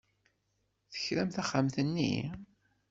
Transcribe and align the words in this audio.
Tekram 0.91 1.29
taxxamt-nni? 1.29 2.13